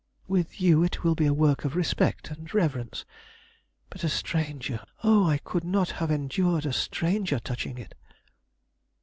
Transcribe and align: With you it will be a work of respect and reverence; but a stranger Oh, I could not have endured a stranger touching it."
With 0.27 0.59
you 0.59 0.81
it 0.83 1.03
will 1.03 1.13
be 1.13 1.27
a 1.27 1.31
work 1.31 1.63
of 1.63 1.75
respect 1.75 2.31
and 2.31 2.51
reverence; 2.55 3.05
but 3.91 4.03
a 4.03 4.09
stranger 4.09 4.83
Oh, 5.03 5.27
I 5.27 5.37
could 5.37 5.63
not 5.63 5.91
have 6.01 6.09
endured 6.09 6.65
a 6.65 6.73
stranger 6.73 7.37
touching 7.37 7.77
it." 7.77 7.93